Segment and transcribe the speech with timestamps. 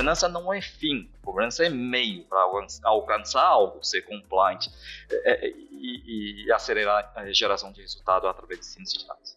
[0.00, 2.40] governança não é fim, governança é meio para
[2.84, 4.66] alcançar algo, ser compliant
[5.10, 9.36] é, é, e, e, acelerar a geração de resultado através de ciência de dados.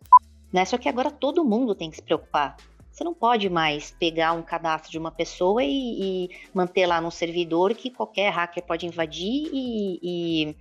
[0.54, 0.64] Né?
[0.64, 2.56] Só que agora todo mundo tem que se preocupar.
[2.90, 7.12] Você não pode mais pegar um cadastro de uma pessoa e, e manter lá no
[7.12, 10.56] servidor que qualquer hacker pode invadir e, e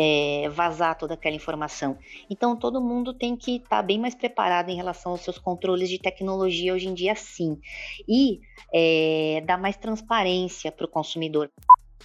[0.00, 1.98] é, vazar toda aquela informação.
[2.30, 5.88] Então, todo mundo tem que estar tá bem mais preparado em relação aos seus controles
[5.88, 7.60] de tecnologia hoje em dia, sim.
[8.08, 8.40] E
[8.72, 11.50] é, dar mais transparência para o consumidor.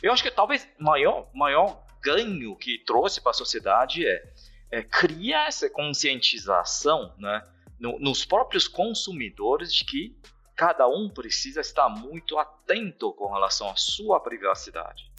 [0.02, 4.24] Eu acho que talvez o maior, maior ganho que trouxe para a sociedade é,
[4.72, 7.46] é, criar essa conscientização né,
[7.80, 10.18] no, nos próprios consumidores de que
[10.56, 15.12] cada um precisa estar muito atento com relação à sua privacidade.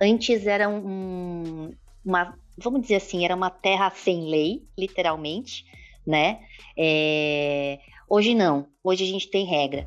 [0.00, 1.74] Antes era um,
[2.08, 5.66] uma, vamos dizer assim, era uma terra sem lei, literalmente,
[6.06, 6.40] né?
[6.76, 9.86] É, hoje não, hoje a gente tem regra.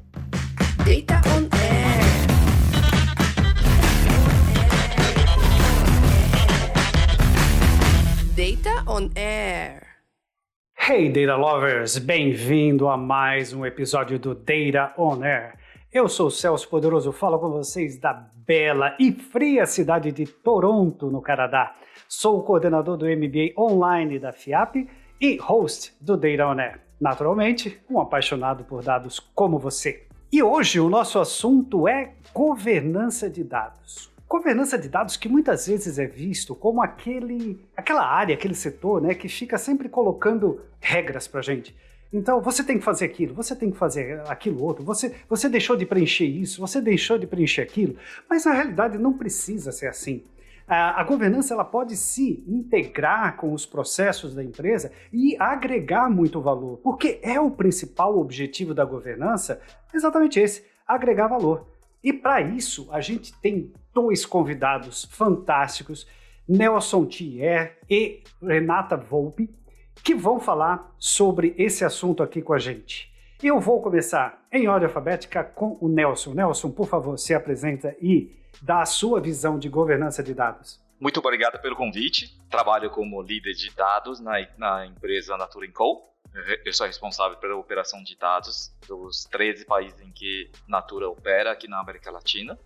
[0.86, 2.02] Data on air.
[8.36, 9.82] Data on air.
[10.78, 15.58] Hey Data Lovers, bem-vindo a mais um episódio do Data on Air.
[15.92, 18.14] Eu sou o Celso Poderoso, falo com vocês da
[18.52, 21.74] bela e fria cidade de Toronto, no Canadá.
[22.06, 24.90] Sou o coordenador do MBA online da FIAP
[25.22, 26.82] e host do Data On Air.
[27.00, 30.06] Naturalmente, um apaixonado por dados como você.
[30.30, 34.12] E hoje o nosso assunto é governança de dados.
[34.28, 39.16] Governança de dados que muitas vezes é visto como aquele, aquela área, aquele setor, né,
[39.16, 41.74] que fica sempre colocando regras para gente.
[42.14, 45.78] Então, você tem que fazer aquilo, você tem que fazer aquilo outro, você, você deixou
[45.78, 47.96] de preencher isso, você deixou de preencher aquilo,
[48.30, 50.24] mas na realidade não precisa ser assim
[50.74, 56.78] a, governança ela pode se integrar com os processos da empresa e agregar muito valor,
[56.78, 59.62] porque é o principal objetivo da governança
[59.94, 61.68] exatamente esse, agregar valor.
[62.02, 66.08] E para isso, a gente tem dois convidados fantásticos,
[66.48, 69.50] Nelson Thier e Renata Volpe,
[70.04, 73.12] que vão falar sobre esse assunto aqui com a gente.
[73.42, 76.34] Eu vou começar em ordem alfabética com o Nelson.
[76.34, 78.32] Nelson, por favor, se apresenta e
[78.62, 80.80] da sua visão de governança de dados.
[81.00, 82.40] Muito obrigado pelo convite.
[82.50, 86.08] Trabalho como líder de dados na, na empresa Natura Co.
[86.64, 91.68] Eu sou responsável pela operação de dados dos 13 países em que Natura opera aqui
[91.68, 92.58] na América Latina.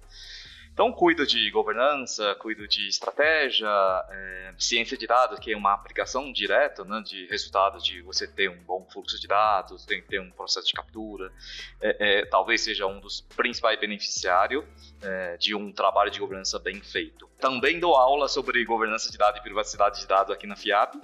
[0.76, 3.66] Então, cuido de governança, cuido de estratégia,
[4.10, 8.50] é, ciência de dados, que é uma aplicação direta né, de resultados de você ter
[8.50, 11.32] um bom fluxo de dados, tem que ter um processo de captura.
[11.80, 14.66] É, é, talvez seja um dos principais beneficiários
[15.02, 17.26] é, de um trabalho de governança bem feito.
[17.40, 20.96] Também dou aula sobre governança de dados e privacidade de dados aqui na FIAP.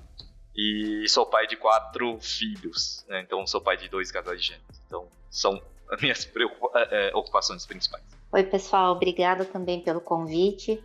[0.53, 4.81] E sou pai de quatro filhos, né, então sou pai de dois casais de gêmeos.
[4.85, 6.29] Então, são as minhas
[6.75, 8.03] é, é, ocupações principais.
[8.33, 10.81] Oi, pessoal, obrigada também pelo convite.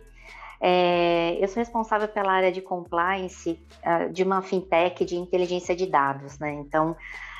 [0.59, 5.85] É, eu sou responsável pela área de compliance uh, de uma fintech de inteligência de
[5.85, 6.51] dados, né?
[6.55, 6.93] Então,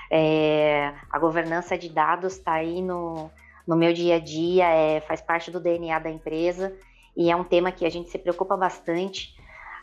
[0.09, 3.29] é, a governança de dados está aí no,
[3.67, 6.73] no meu dia a dia, é, faz parte do DNA da empresa
[7.13, 9.35] e é um tema que a gente se preocupa bastante.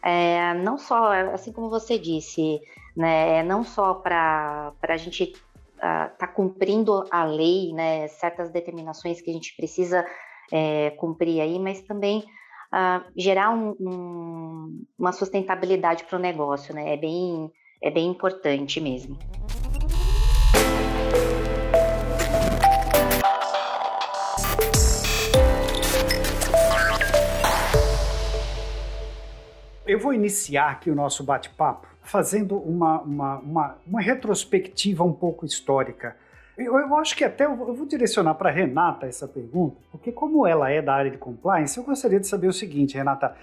[0.02, 2.62] É, não só, assim como você disse,
[2.96, 5.34] né, não só para a gente
[5.76, 10.06] está cumprindo a lei, né, certas determinações que a gente precisa
[10.52, 12.24] é, cumprir aí, mas também
[12.72, 16.94] uh, gerar um, um, uma sustentabilidade para o negócio, né?
[16.94, 17.50] É bem,
[17.82, 19.16] é bem importante mesmo.
[29.86, 35.44] Eu vou iniciar aqui o nosso bate-papo fazendo uma, uma, uma, uma, retrospectiva um pouco
[35.44, 36.16] histórica.
[36.56, 40.70] Eu, eu acho que até eu vou, direcionar para Renata essa pergunta, porque como ela
[40.70, 43.34] é da área de compliance, eu gostaria de saber o seguinte, Renata.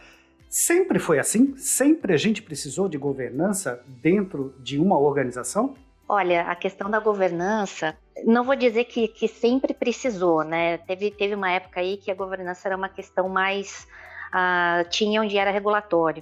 [0.47, 1.55] Sempre foi assim?
[1.55, 5.75] Sempre a gente precisou de governança dentro de uma organização?
[6.09, 7.95] Olha, a questão da governança,
[8.25, 10.77] não vou dizer que, que sempre precisou, né?
[10.80, 13.88] Teve, teve uma época aí que a governança era uma questão mais.
[14.27, 16.21] Uh, tinha onde era regulatório.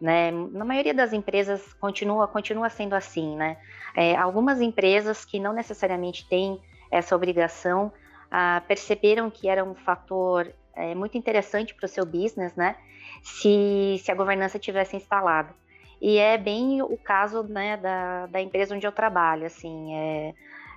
[0.00, 0.30] Né?
[0.30, 3.56] Na maioria das empresas continua, continua sendo assim, né?
[3.96, 6.60] É, algumas empresas que não necessariamente têm
[6.90, 7.90] essa obrigação
[8.30, 12.76] ah, perceberam que era um fator é, muito interessante para o seu business, né?
[13.22, 15.54] Se, se a governança tivesse instalada.
[16.00, 20.34] E é bem o caso né, da, da empresa onde eu trabalho, assim, é,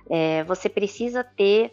[0.08, 1.70] é, você precisa ter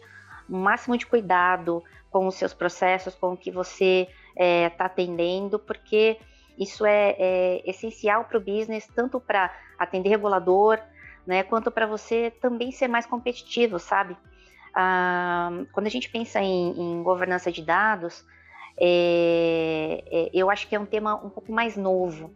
[0.48, 4.06] o um máximo de cuidado com os seus processos, com o que você
[4.36, 6.18] está é, atendendo, porque
[6.58, 10.78] isso é, é essencial para o business, tanto para atender regulador,
[11.26, 14.16] né, quanto para você também ser mais competitivo, sabe?
[14.74, 18.24] ah, quando a gente pensa em, em governança de dados,
[18.80, 22.32] é, é, eu acho que é um tema um pouco mais novo,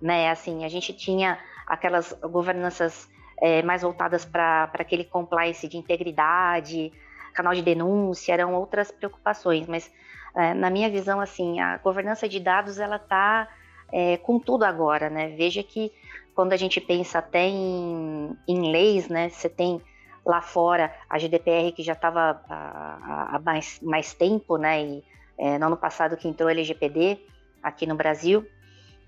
[0.00, 0.30] né?
[0.30, 3.06] Assim, a gente tinha aquelas governanças
[3.42, 6.90] é, mais voltadas para aquele compliance de integridade,
[7.34, 9.92] canal de denúncia, eram outras preocupações, mas
[10.34, 13.48] é, na minha visão, assim, a governança de dados ela está
[13.92, 15.28] é, com tudo agora, né?
[15.28, 15.92] Veja que
[16.34, 19.28] quando a gente pensa até em, em leis, né?
[19.28, 19.80] Você tem
[20.24, 24.82] lá fora a GDPR que já estava há, mais, mais tempo, né?
[24.82, 25.04] E
[25.36, 27.18] é, no ano passado que entrou a LGPD
[27.62, 28.46] aqui no Brasil,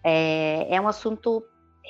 [0.02, 1.44] é, é um assunto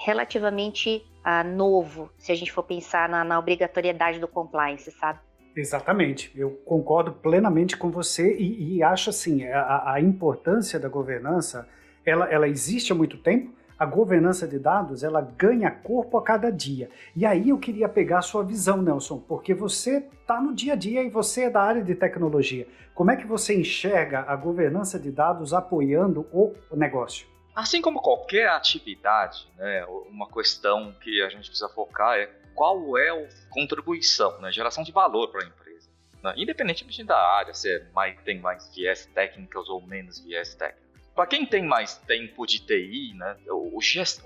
[0.05, 5.19] relativamente uh, novo, se a gente for pensar na, na, obrigatoriedade do compliance, sabe?
[5.55, 11.69] Exatamente, eu concordo plenamente com você e, e acho assim, a, a, importância da governança,
[12.06, 16.52] ela, ela existe há muito tempo, a governança de dados, ela ganha corpo a cada
[16.52, 16.91] dia.
[17.17, 20.76] E aí eu queria pegar a sua visão, Nelson, porque você está no dia a
[20.76, 22.69] dia e você é da área de tecnologia.
[22.94, 27.26] Como é que você enxerga a governança de dados apoiando o negócio?
[27.55, 32.29] Assim como qualquer atividade, né, uma questão que a gente precisa focar é
[32.61, 35.89] qual é a contribuição, né, geração de valor para a empresa.
[36.23, 40.91] Né, independentemente da área, se é mais, tem mais viés técnicos ou menos viés técnicos.
[41.15, 43.35] Para quem tem mais tempo de TI, né,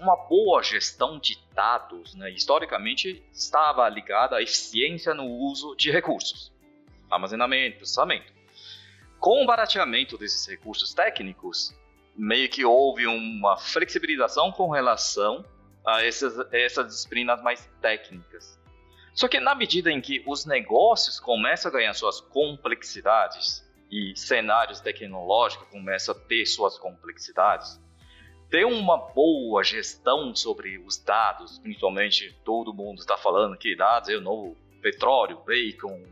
[0.01, 6.53] uma boa gestão de dados, né, historicamente, estava ligada à eficiência no uso de recursos,
[7.09, 8.33] armazenamento, processamento.
[9.21, 11.73] Com o barateamento desses recursos técnicos,
[12.17, 15.45] meio que houve uma flexibilização com relação
[15.87, 18.59] a essas, essas disciplinas mais técnicas.
[19.15, 24.81] Só que na medida em que os negócios começam a ganhar suas complexidades e cenários
[24.81, 27.81] tecnológicos começam a ter suas complexidades,
[28.51, 34.17] ter uma boa gestão sobre os dados, principalmente todo mundo está falando que dados é
[34.17, 36.03] o novo petróleo, bacon,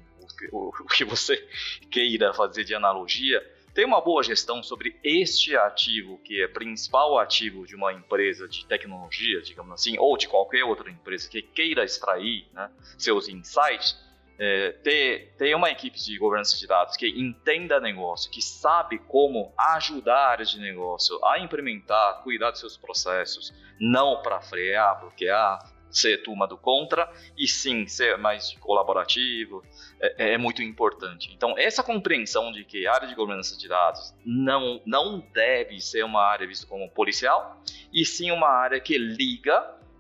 [0.53, 1.37] o, o que você
[1.91, 3.41] queira fazer de analogia,
[3.75, 8.67] ter uma boa gestão sobre este ativo, que é principal ativo de uma empresa de
[8.67, 13.97] tecnologia, digamos assim, ou de qualquer outra empresa que queira extrair né, seus insights,
[14.39, 19.53] é, ter, ter uma equipe de governança de dados que entenda negócio, que sabe como
[19.57, 26.23] ajudar áreas de negócio a implementar, cuidar dos seus processos, não para frear, bloquear, ser
[26.23, 29.62] turma do contra, e sim ser mais colaborativo,
[30.00, 31.31] é, é, muito importante.
[31.35, 36.05] Então, essa compreensão de que a área de governança de dados não, não deve ser
[36.05, 37.62] uma área vista como policial,
[37.93, 39.55] e sim uma área que liga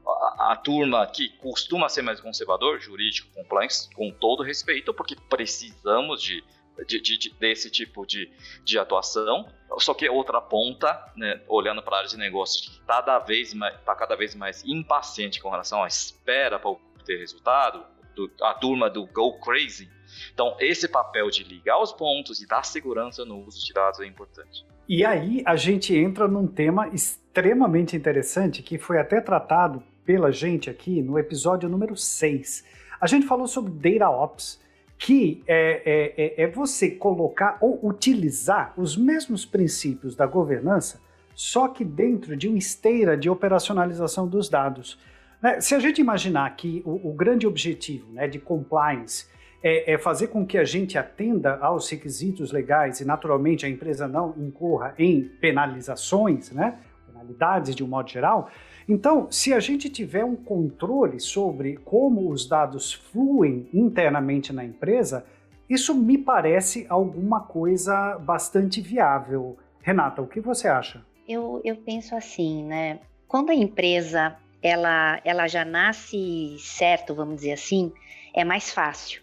[0.06, 6.22] a, a, turma que costuma ser mais conservador, jurídico, compliance, com todo respeito, porque precisamos
[6.22, 6.42] de
[6.86, 8.30] de, de, desse tipo de,
[8.64, 9.46] de atuação.
[9.78, 13.54] Só que outra ponta, né, olhando para a área de negócios, que está cada, vez
[13.54, 17.84] mais, tá cada vez mais impaciente com relação à espera para obter resultado,
[18.14, 19.88] do, a turma do Go Crazy.
[20.32, 24.06] Então, esse papel de ligar os pontos e dar segurança no uso de dados é
[24.06, 24.66] importante.
[24.88, 30.68] E aí a gente entra num tema extremamente interessante que foi até tratado pela gente
[30.68, 32.64] aqui no episódio número 6.
[33.00, 34.60] A gente falou sobre Data Ops
[35.02, 41.00] que é, é, é, é, você colocar ou utilizar os mesmos princípios da governança,
[41.34, 44.96] só que dentro de uma esteira de operacionalização dos dados.
[45.42, 45.60] Né?
[45.60, 49.26] Se a gente imaginar que o, o grande objetivo né, de compliance
[49.60, 54.06] é, é, fazer com que a gente atenda aos requisitos legais e, naturalmente, a empresa
[54.06, 56.78] não incorra em penalizações, né,
[57.08, 58.48] penalidades de um modo geral,
[58.88, 65.24] então, se a gente tiver um controle sobre como os dados fluem internamente na empresa,
[65.68, 69.56] isso me parece alguma coisa bastante viável.
[69.80, 71.04] Renata, o que você acha?
[71.28, 73.00] Eu, eu penso assim, né?
[73.26, 77.92] Quando a empresa ela, ela já nasce certo, vamos dizer assim,
[78.34, 79.22] é mais fácil,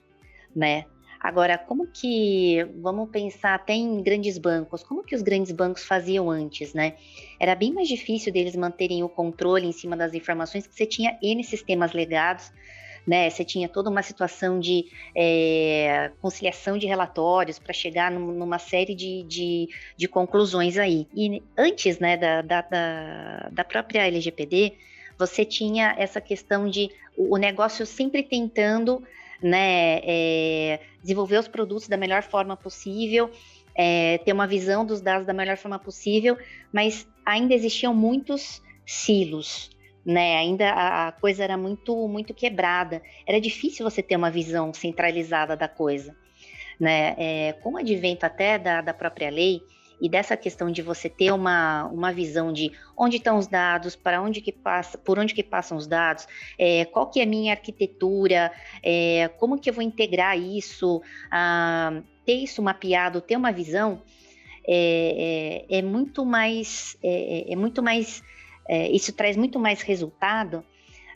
[0.56, 0.86] né?
[1.20, 6.30] Agora, como que, vamos pensar até em grandes bancos, como que os grandes bancos faziam
[6.30, 6.96] antes, né?
[7.38, 11.18] Era bem mais difícil deles manterem o controle em cima das informações, que você tinha
[11.22, 12.54] N sistemas legados,
[13.06, 13.30] né?
[13.30, 18.96] Você tinha toda uma situação de é, conciliação de relatórios para chegar num, numa série
[18.96, 21.06] de, de, de, conclusões aí.
[21.14, 24.74] E antes, né, da, da, da, da própria LGPD,
[25.18, 29.04] você tinha essa questão de o negócio sempre tentando
[29.42, 33.32] né, é, desenvolver os produtos da melhor forma possível,
[33.76, 36.38] é, ter uma visão dos dados da melhor forma possível,
[36.72, 39.70] mas ainda existiam muitos silos,
[40.06, 40.38] né?
[40.38, 43.02] Ainda a, a coisa era muito muito quebrada.
[43.26, 46.16] Era difícil você ter uma visão centralizada da coisa,
[46.80, 47.16] né?
[47.18, 49.62] É, com o advento até da, da própria lei
[50.02, 54.22] e dessa questão de você ter uma, uma visão de onde estão os dados, para
[54.22, 56.28] onde que passa, por onde que passam os dados,
[56.58, 58.52] é, qual que é a minha arquitetura,
[58.82, 61.02] é, como que eu vou integrar isso,
[61.32, 64.02] ah, ter isso mapeado, ter uma visão,
[64.68, 68.22] é, é, é muito mais, é, é, é muito mais,
[68.92, 70.64] isso traz muito mais resultado,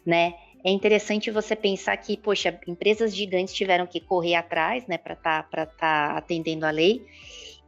[0.04, 0.34] né?
[0.66, 5.44] É interessante você pensar que, poxa, empresas gigantes tiveram que correr atrás, né, para estar
[5.44, 7.06] tá, tá atendendo a lei,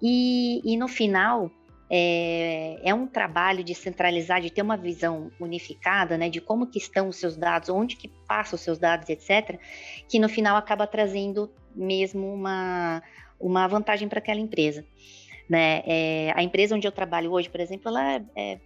[0.01, 1.49] e, e no final,
[1.89, 6.77] é, é, um trabalho de centralizar, de ter uma visão unificada, né, de como que
[6.77, 9.59] estão os seus dados, onde que passam os seus dados, etc.,
[10.07, 13.03] que no final acaba trazendo mesmo uma,
[13.39, 14.85] uma vantagem para aquela empresa.
[15.49, 15.83] Né?
[15.85, 18.59] É, a empresa onde eu trabalho hoje, por exemplo, ela é, é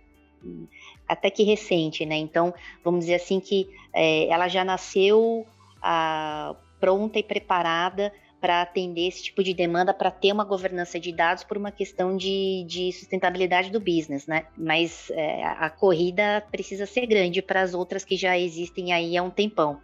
[1.07, 2.15] até que recente, né?
[2.15, 5.45] Então, vamos dizer assim que é, ela já nasceu
[5.81, 11.12] a, pronta e preparada para atender esse tipo de demanda, para ter uma governança de
[11.12, 14.46] dados por uma questão de, de sustentabilidade do business, né?
[14.58, 19.24] Mas é, a corrida precisa ser grande para as outras que já existem aí há
[19.24, 19.79] um tempão,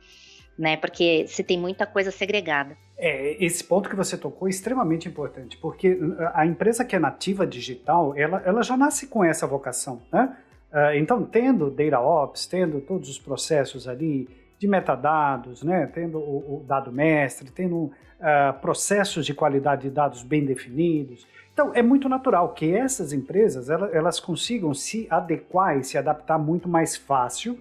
[0.58, 0.78] né?
[0.78, 2.78] Porque se tem muita coisa segregada.
[2.98, 5.98] É, esse ponto que você tocou é extremamente importante, porque
[6.34, 10.38] a empresa que é nativa digital, ela, ela já nasce com essa vocação, né?
[10.72, 14.28] Uh, então, tendo Data Ops, tendo todos os processos ali
[14.60, 15.90] de metadados, né?
[15.94, 21.28] tendo o, o dado mestre, tendo uh, processos de qualidade de dados bem definidos.
[21.54, 26.38] Então, é muito natural que essas empresas elas, elas consigam se adequar e se adaptar
[26.38, 27.58] muito mais fácil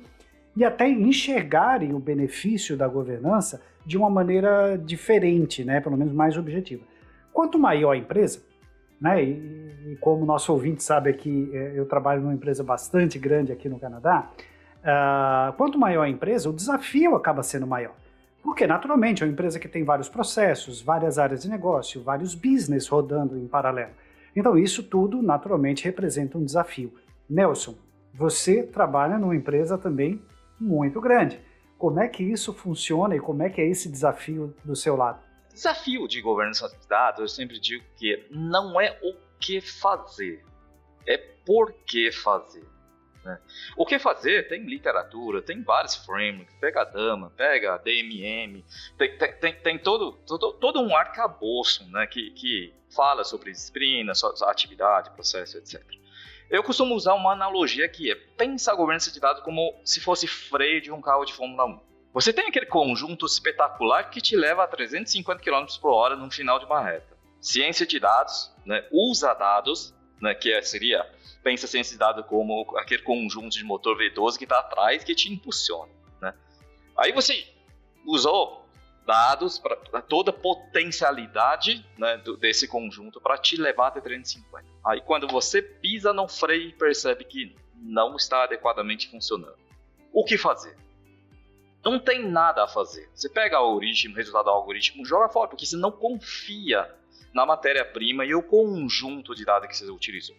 [0.57, 5.81] e até enxergarem o benefício da governança de uma maneira diferente, né?
[5.81, 6.83] pelo menos mais objetiva.
[7.33, 8.41] Quanto maior a empresa,
[9.01, 9.23] né?
[9.23, 13.69] E, e como nosso ouvinte sabe aqui, é, eu trabalho numa empresa bastante grande aqui
[13.69, 14.31] no Canadá.
[14.81, 17.95] Uh, quanto maior a empresa, o desafio acaba sendo maior.
[18.45, 22.87] Porque, naturalmente, é uma empresa que tem vários processos, várias áreas de negócio, vários business
[22.87, 23.93] rodando em paralelo.
[24.37, 26.93] Então, isso tudo, naturalmente, representa um desafio.
[27.29, 27.75] Nelson,
[28.13, 30.23] você trabalha numa empresa também
[30.61, 31.41] muito grande.
[31.79, 35.21] Como é que isso funciona e como é que é esse desafio do seu lado?
[35.51, 40.45] Desafio de governança de dados, eu sempre digo que não é o que fazer,
[41.09, 42.74] é por que fazer.
[43.25, 43.39] Né?
[43.77, 44.47] O que fazer?
[44.49, 48.63] Tem literatura, tem vários frameworks, pega a Dama, pega a DMM,
[48.99, 54.13] tem, tem, tem, todo, todo, todo um arcabouço né, que, que fala sobre disciplina,
[54.43, 55.83] atividade, processo, etc.
[56.51, 60.29] Eu costumo usar uma analogia que é, pensa a governança de dados como se fosse
[60.29, 61.81] freio de um carro de Fórmula 1.
[62.13, 66.59] Você tem aquele conjunto espetacular que te leva a 350 km por hora no final
[66.59, 67.17] de uma reta.
[67.41, 71.05] Ciência de dados, né, usa dados, né, que é, seria
[71.45, 75.31] pensa ciência de dados como aquele conjunto de motor V12 que está atrás que te
[75.31, 75.93] impulsiona.
[76.21, 76.35] Né?
[76.97, 77.47] Aí você
[78.07, 78.67] usou
[79.07, 84.67] dados para toda a potencialidade né, do, desse conjunto para te levar até 350.
[84.87, 89.59] Aí quando você pisa no freio e percebe que não está adequadamente funcionando,
[90.11, 90.75] o que fazer?
[91.85, 93.11] Não tem nada a fazer.
[93.15, 96.91] Você pega o algoritmo, o resultado do algoritmo, joga fora, porque você não confia
[97.35, 100.37] na matéria-prima e o conjunto de dados que você utilizou.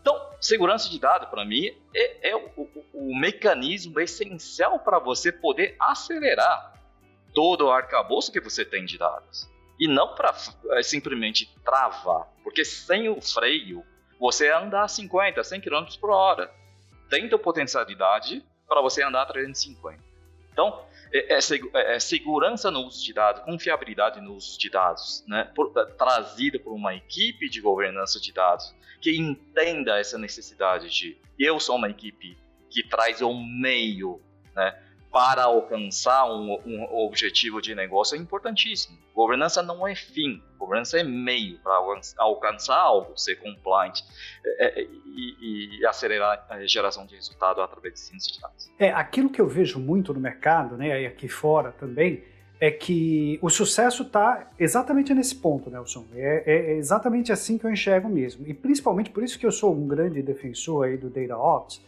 [0.00, 5.32] Então, segurança de dados, para mim, é, é o, o, o, mecanismo essencial para você
[5.32, 6.74] poder acelerar
[7.34, 9.48] todo o arcabouço que você tem de dados.
[9.78, 10.34] E não para
[10.70, 13.84] é, simplesmente travar, porque sem o freio,
[14.18, 16.50] você anda a 50, 100 km por hora.
[17.12, 20.02] A potencialidade para você andar a 350.
[20.52, 20.84] Então,
[21.18, 25.50] é, é, é, é, segurança no uso de dados, confiabilidade no uso de dados, né,
[25.54, 31.16] por, é, trazida por uma equipe de governança de dados que entenda essa necessidade de
[31.38, 32.36] eu sou uma equipe
[32.70, 34.20] que traz um meio
[34.54, 34.76] né,
[35.10, 38.98] para alcançar um, um, objetivo de negócio é importantíssimo.
[39.14, 41.74] Governança não é fim, governança é meio para
[42.18, 44.00] alcançar algo, ser compliant
[44.44, 48.70] é, é, e, e, acelerar a geração de resultado através de ciência de dados.
[48.78, 52.22] É, aquilo que eu vejo muito no mercado, né, e aqui fora também,
[52.60, 56.06] é que o sucesso está exatamente nesse ponto, Nelson.
[56.14, 58.46] É, é, é, exatamente assim que eu enxergo mesmo.
[58.46, 61.82] E principalmente por isso que eu sou um grande defensor aí do Data Ops,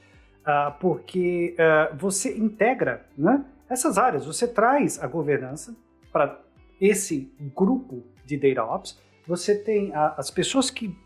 [0.81, 5.77] porque uh, você integra né, essas áreas, você traz a governança
[6.13, 6.41] para
[6.81, 10.97] esse grupo de Data Ops, você tem as pessoas que,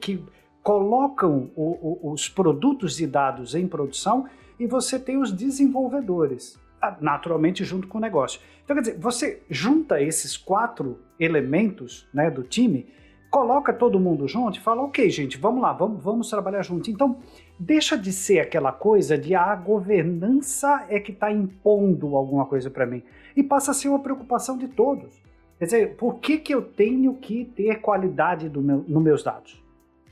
[0.00, 0.22] que
[0.62, 6.58] colocam o, o, os produtos de dados em produção e você tem os desenvolvedores
[7.00, 8.40] naturalmente junto com o negócio.
[8.64, 12.86] Então, quer dizer, você junta esses quatro elementos né, do time,
[13.30, 16.90] coloca todo mundo junto e fala, ok, gente, vamos lá, vamos, vamos trabalhar junto.
[16.90, 17.18] Então,
[17.58, 22.70] deixa de ser aquela coisa de ah, a governança é que está impondo alguma coisa
[22.70, 23.02] para mim
[23.36, 25.20] e passa a ser uma preocupação de todos.
[25.58, 29.62] Quer dizer, por que, que eu tenho que ter qualidade do meu, nos meus dados?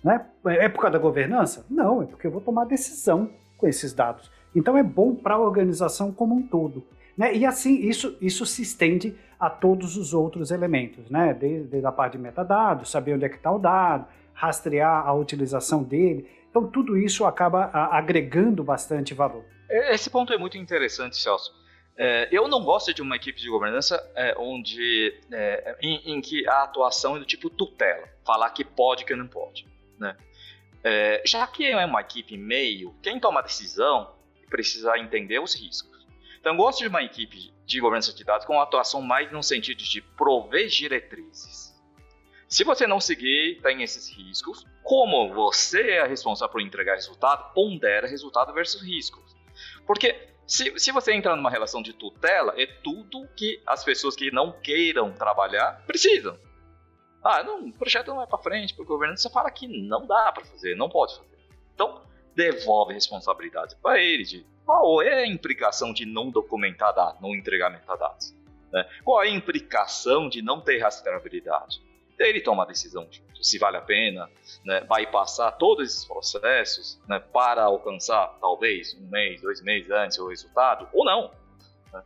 [0.02, 0.24] Né?
[0.44, 1.64] É por causa da governança?
[1.70, 4.30] Não, é porque eu vou tomar decisão com esses dados.
[4.54, 6.84] Então é bom para a organização como um todo.
[7.16, 7.34] Né?
[7.34, 11.34] E assim, isso, isso se estende a todos os outros elementos, né?
[11.34, 15.12] desde, desde a parte de metadados, saber onde é que está o dado, rastrear a
[15.14, 16.28] utilização dele.
[16.56, 19.44] Então tudo isso acaba agregando bastante valor.
[19.68, 21.54] Esse ponto é muito interessante, Celso.
[21.98, 26.48] É, eu não gosto de uma equipe de governança é, onde é, em, em, que
[26.48, 29.66] a atuação é do tipo tutela, falar que pode que não pode.
[29.98, 30.16] Né?
[30.82, 34.14] É, já que é uma equipe meio, quem toma a decisão
[34.48, 36.06] precisa entender os riscos.
[36.40, 39.82] Então, eu gosto de uma equipe de governança de dados com atuação mais no sentido
[39.82, 41.76] de prover diretrizes.
[42.48, 44.64] Se você não seguir, tem esses riscos.
[44.86, 49.34] Como você é responsável por entregar resultado, pondera resultado versus riscos.
[49.84, 54.30] Porque se, se você entrar numa relação de tutela, é tudo que as pessoas que
[54.30, 56.38] não queiram trabalhar precisam.
[57.20, 60.06] Ah, não, o projeto não vai para frente, porque o governo só fala que não
[60.06, 61.36] dá para fazer, não pode fazer.
[61.74, 62.00] Então,
[62.36, 67.70] devolve responsabilidade para ele de qual é a implicação de não documentar dados, não entregar
[67.70, 68.32] metadados.
[68.72, 68.88] Né?
[69.02, 71.84] Qual é a implicação de não ter rastreabilidade?
[72.18, 74.28] Ele toma a decisão de se vale a pena,
[74.64, 80.28] né, bypassar todos esses processos né, para alcançar, talvez, um mês, dois meses antes o
[80.28, 81.30] resultado, ou não.
[81.92, 82.02] Né?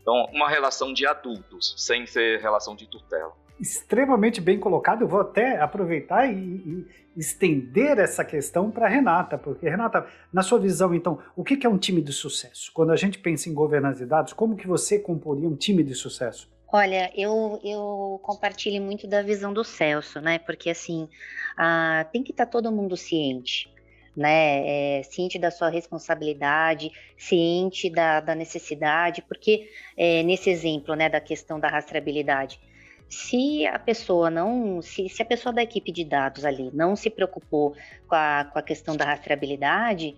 [0.00, 5.02] Então, uma relação de adultos, sem ser relação de tutela extremamente bem colocado.
[5.02, 10.58] Eu vou até aproveitar e, e estender essa questão para Renata, porque Renata, na sua
[10.58, 12.72] visão, então, o que é um time de sucesso?
[12.72, 15.94] Quando a gente pensa em governança de dados, como que você comporia um time de
[15.94, 16.50] sucesso?
[16.72, 20.38] Olha, eu, eu compartilho muito da visão do Celso, né?
[20.38, 21.08] Porque assim,
[21.56, 23.68] ah, tem que estar tá todo mundo ciente,
[24.16, 24.98] né?
[24.98, 31.20] É, ciente da sua responsabilidade, ciente da, da necessidade, porque é, nesse exemplo, né, da
[31.20, 32.60] questão da rastreabilidade,
[33.08, 37.10] se a pessoa não, se, se, a pessoa da equipe de dados ali não se
[37.10, 37.74] preocupou
[38.06, 40.16] com a, com a questão da rastreabilidade,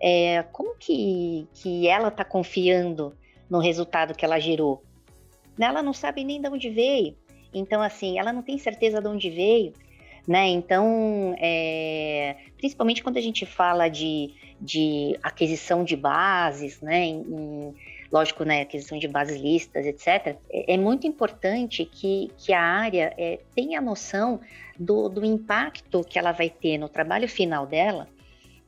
[0.00, 3.14] é, como que, que ela está confiando
[3.50, 4.82] no resultado que ela gerou?
[5.58, 7.16] Ela não sabe nem de onde veio.
[7.52, 9.72] Então, assim, ela não tem certeza de onde veio,
[10.26, 10.48] né?
[10.48, 17.06] Então, é, principalmente quando a gente fala de, de aquisição de bases, né?
[17.06, 17.74] Em,
[18.10, 23.14] lógico, né, aquisição de bases listas, etc., é, é muito importante que, que a área
[23.16, 24.40] é, tenha noção
[24.78, 28.08] do, do impacto que ela vai ter no trabalho final dela,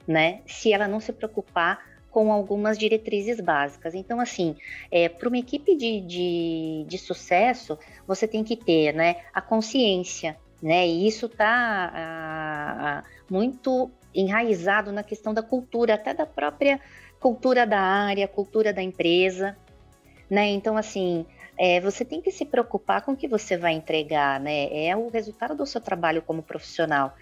[0.06, 3.94] né, se ela não se preocupar com algumas diretrizes básicas.
[3.94, 4.54] Então, assim,
[4.90, 10.36] é, para uma equipe de, de, de, sucesso, você tem que ter né, a consciência,
[10.62, 10.86] né?
[10.86, 16.78] E isso está muito enraizado na questão da cultura, até da própria
[17.18, 19.56] cultura da área, cultura da empresa,
[20.28, 20.48] né?
[20.48, 21.24] Então, assim,
[21.58, 24.68] é, você tem que se preocupar com o que você vai entregar, né?
[24.86, 27.14] É o resultado do seu trabalho como profissional,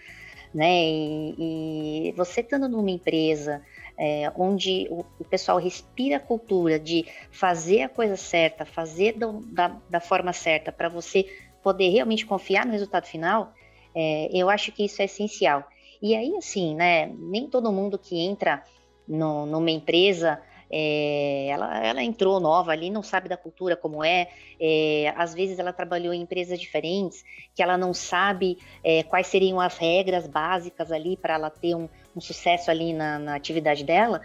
[0.53, 0.83] né?
[0.83, 3.62] E, e você estando numa empresa
[4.02, 9.40] é, onde o, o, pessoal respira a cultura de fazer a coisa certa, fazer do,
[9.52, 11.26] da, da, forma certa para você
[11.62, 13.52] poder realmente confiar no resultado final,
[13.94, 15.68] é, eu acho que isso é essencial.
[16.00, 17.12] E aí, assim, né?
[17.18, 18.64] Nem todo mundo que entra
[19.06, 24.28] no, numa empresa, é, ela, ela entrou nova ali, não sabe da cultura como é,
[24.58, 27.22] é às vezes ela trabalhou em empresas diferentes,
[27.54, 31.86] que ela não sabe é, quais seriam as regras básicas ali para ela ter um,
[32.14, 34.20] um sucesso ali na, na, atividade dela,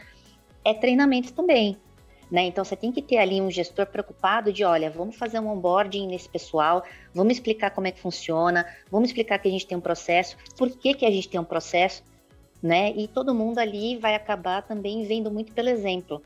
[0.64, 1.78] é treinamento também.
[2.30, 2.44] Né?
[2.46, 6.08] Então você tem que ter ali um gestor preocupado de, olha, vamos fazer um onboarding
[6.08, 9.82] nesse pessoal, vamos explicar como é que funciona, vamos explicar que a gente tem um
[9.82, 12.04] processo, por que, que a gente tem um processo,
[12.62, 12.92] né?
[12.96, 16.22] E todo mundo ali vai acabar também vendo muito pelo exemplo,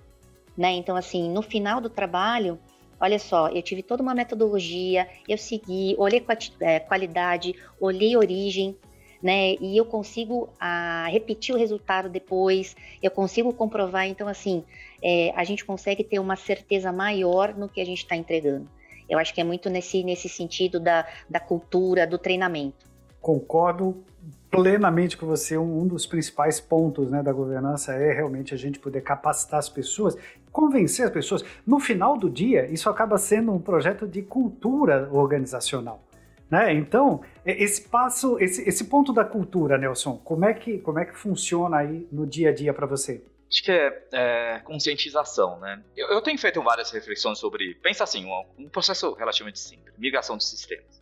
[0.57, 0.71] né?
[0.71, 2.57] Então, assim, no final do trabalho,
[2.99, 6.25] olha só, eu tive toda uma metodologia, eu segui, olhei
[6.61, 8.77] é, qualidade, olhei origem,
[9.21, 9.55] né?
[9.55, 14.07] E eu consigo a, ah, repetir o resultado depois, eu consigo comprovar.
[14.07, 14.63] Então, assim,
[15.01, 18.67] é, a gente consegue ter uma certeza maior no que a gente está entregando.
[19.09, 22.87] Eu acho que é muito nesse, nesse sentido da, da cultura, do treinamento.
[23.19, 24.03] Concordo
[24.51, 25.57] plenamente com você.
[25.57, 30.15] Um dos principais pontos né, da governança é realmente a gente poder capacitar as pessoas,
[30.51, 31.43] convencer as pessoas.
[31.65, 36.01] No final do dia, isso acaba sendo um projeto de cultura organizacional.
[36.49, 36.73] Né?
[36.73, 41.15] Então, esse passo, esse, esse ponto da cultura, Nelson, como é que, como é que
[41.15, 43.23] funciona aí no dia a dia para você?
[43.51, 45.83] Acho que é, é conscientização, né?
[45.95, 50.37] Eu, eu, tenho feito várias reflexões sobre, pensa assim, um, um processo relativamente simples, migração
[50.37, 50.99] de sistemas?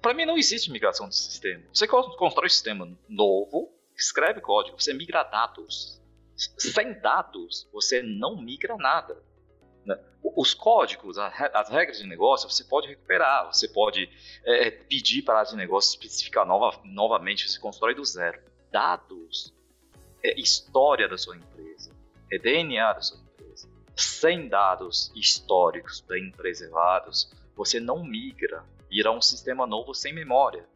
[0.00, 1.62] Para mim não existe migração de sistema.
[1.72, 6.00] Você constrói um sistema novo, escreve código, você migra dados.
[6.36, 9.22] Sem dados, você não migra nada.
[9.84, 9.98] Né?
[10.22, 14.08] Os códigos, as regras de negócio, você pode recuperar, você pode
[14.44, 18.40] é, pedir para a área de negócio especificar nova, novamente, você constrói do zero.
[18.70, 19.54] Dados
[20.22, 21.90] é história da sua empresa,
[22.30, 23.68] é DNA da sua empresa.
[23.96, 30.66] Sem dados históricos bem preservados, você não migra, irá um sistema novo sem memória.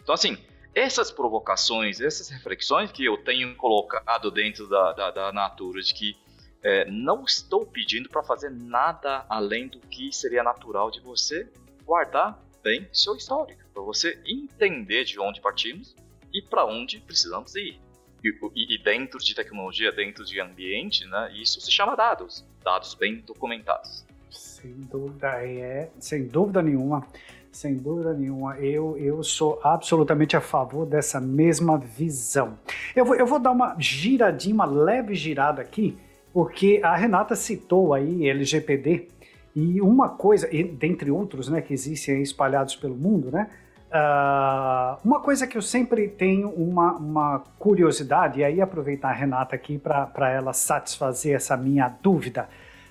[0.00, 0.38] Então, assim,
[0.74, 6.16] essas provocações, essas reflexões que eu tenho colocado dentro da, da, da Natura, de que
[6.64, 11.46] é, não estou pedindo para fazer nada além do que seria natural de você
[11.84, 15.94] guardar bem seu histórico, para você entender de onde partimos
[16.32, 17.78] e para onde precisamos ir.
[18.24, 23.16] E, e, dentro de tecnologia, dentro de ambiente, né, isso se chama dados, dados bem
[23.16, 24.06] documentados.
[24.30, 27.06] Sem dúvida, é, sem dúvida nenhuma.
[27.52, 32.58] Sem dúvida nenhuma, eu, eu sou absolutamente a favor dessa mesma visão.
[32.96, 35.96] Eu vou, eu vou dar uma giradinha, uma leve girada aqui,
[36.34, 39.08] porque a Renata citou aí LGPD,
[39.56, 43.48] e uma coisa, dentre outros né, que existem espalhados pelo mundo, né?
[43.88, 49.54] Uh, uma coisa que eu sempre tenho uma, uma curiosidade, e aí aproveitar a Renata
[49.54, 52.48] aqui para ela satisfazer essa minha dúvida.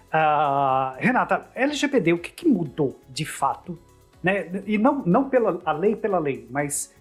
[0.07, 3.77] Uh, Renata, LGPD, o que, que mudou de fato
[4.23, 4.49] né?
[4.65, 6.95] E não, não pela a lei pela lei, mas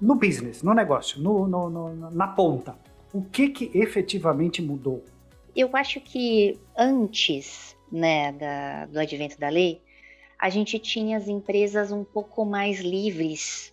[0.00, 2.74] no business, no negócio, no, no, no, na ponta.
[3.12, 5.04] O que, que efetivamente mudou?
[5.56, 9.80] Eu acho que antes né, da, do advento da lei,
[10.38, 13.72] a gente tinha as empresas um pouco mais livres,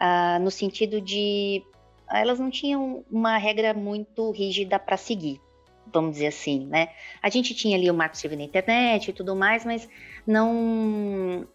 [0.00, 1.64] uh, no sentido de
[2.08, 5.40] elas não tinham uma regra muito rígida para seguir,
[5.92, 6.90] vamos dizer assim, né?
[7.20, 9.88] A gente tinha ali o marco civil na internet e tudo mais, mas
[10.24, 11.48] não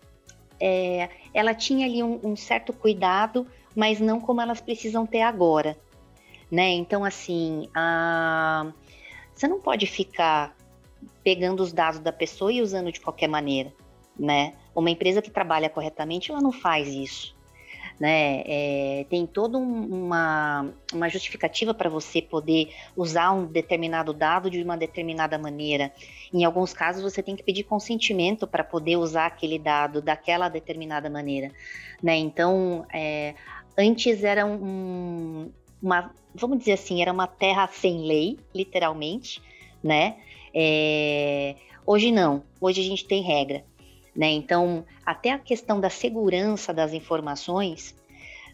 [0.59, 5.77] é, ela tinha ali um, um, certo cuidado, mas não como elas precisam ter agora,
[6.51, 6.69] né?
[6.71, 8.73] Então, assim, a,
[9.41, 10.55] você não pode ficar
[11.23, 13.73] pegando os dados da pessoa e usando de qualquer maneira,
[14.17, 14.53] né?
[14.75, 17.35] Uma empresa que trabalha corretamente, ela não faz isso
[18.01, 18.41] né?
[18.47, 24.59] É, tem toda um, uma, uma justificativa para você poder usar um determinado dado de
[24.63, 25.93] uma determinada maneira.
[26.33, 31.11] Em alguns casos, você tem que pedir consentimento para poder usar aquele dado daquela determinada
[31.11, 31.51] maneira,
[32.01, 32.15] né?
[32.15, 33.35] Então, é,
[33.77, 39.41] antes era um, uma, vamos dizer assim, era uma terra sem lei, literalmente,
[39.83, 40.17] né?
[40.53, 43.63] É, hoje não, hoje a gente tem regra.
[44.15, 44.29] Né?
[44.31, 47.95] Então, até a questão da segurança das informações,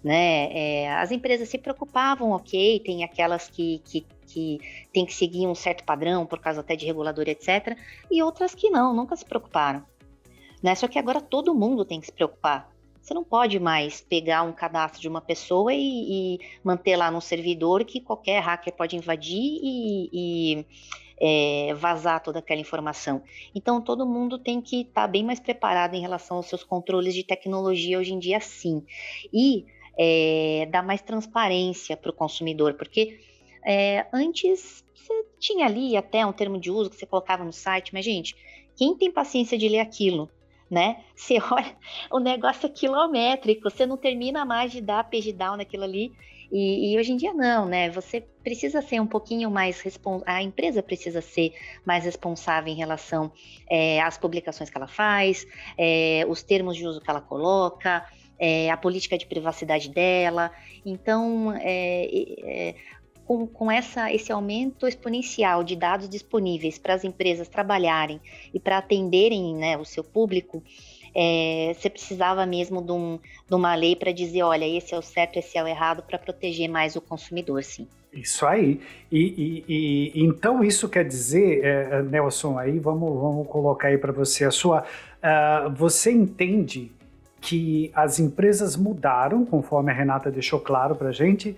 [0.03, 0.49] né?
[0.51, 4.59] É, as empresas se preocupavam, ok, tem aquelas que, que, que
[4.93, 7.75] tem que seguir um certo padrão por causa até de regulador, etc.
[8.09, 9.83] E outras que não, nunca se preocuparam.
[10.61, 10.75] Né?
[10.75, 12.69] Só que agora todo mundo tem que se preocupar.
[13.07, 15.77] Você não pode mais pegar um cadastro de uma pessoa e,
[16.35, 20.65] e manter lá no servidor que qualquer hacker pode invadir e, e
[21.17, 23.23] é, vazar toda aquela informação.
[23.55, 27.15] Então, todo mundo tem que estar tá bem mais preparado em relação aos seus controles
[27.15, 28.85] de tecnologia hoje em dia, sim.
[29.31, 29.65] E
[29.97, 33.21] é, dar mais transparência para o consumidor, porque
[33.65, 37.93] é, antes você tinha ali até um termo de uso que você colocava no site,
[37.93, 38.35] mas, gente,
[38.75, 40.29] quem tem paciência de ler aquilo?
[40.69, 41.03] Né?
[41.15, 41.75] Você olha,
[42.11, 46.13] o negócio é quilométrico, você não termina mais de dar page down naquilo ali
[46.51, 47.89] e, e, hoje em dia não, né?
[47.89, 49.83] Você precisa ser um pouquinho mais
[50.25, 51.53] a empresa precisa ser
[51.85, 53.31] mais responsável em relação
[53.69, 55.45] é, às publicações que ela faz,
[55.77, 58.05] é, os termos de uso que ela coloca,
[58.39, 60.51] é, a política de privacidade dela.
[60.85, 62.75] Então, é,
[63.27, 68.21] com, com essa, esse aumento exponencial de dados disponíveis para as empresas trabalharem
[68.53, 70.63] e para atenderem né, o seu público,
[71.13, 75.01] é, você precisava mesmo de, um, de uma lei para dizer, olha, esse é o
[75.01, 77.85] certo, esse é o errado, para proteger mais o consumidor, sim.
[78.13, 78.79] Isso aí.
[79.11, 84.13] E, e, e então isso quer dizer, é, Nelson, aí vamos, vamos colocar aí para
[84.13, 84.85] você a sua.
[85.17, 86.91] Uh, você entende
[87.41, 91.55] que as empresas mudaram, conforme a Renata deixou claro para gente,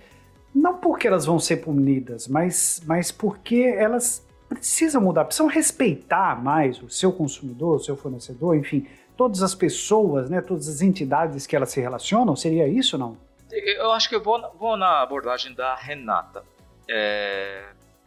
[0.54, 6.82] não porque elas vão ser punidas, mas, mas porque elas precisam mudar, precisam respeitar mais
[6.82, 8.86] o seu consumidor, o seu fornecedor, enfim,
[9.16, 12.34] todas as pessoas, né, todas as entidades que elas se relacionam?
[12.34, 13.16] Seria isso não?
[13.52, 16.44] Eu acho que eu vou, vou na abordagem da Renata.
[16.88, 17.64] É,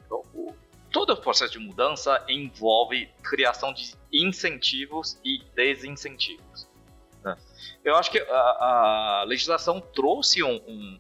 [0.10, 0.54] o,
[0.92, 6.68] todo o processo de mudança envolve criação de incentivos e desincentivos.
[7.24, 7.36] Né?
[7.84, 11.00] Eu acho que a, a legislação trouxe um, um,